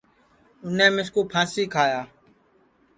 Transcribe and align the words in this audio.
اُنے 0.63 0.87
مِسکُو 0.95 1.21
پھانٚسی 1.31 1.63
کھایا 1.73 2.01